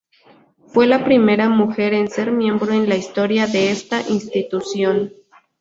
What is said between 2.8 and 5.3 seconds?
la historia de esta institución.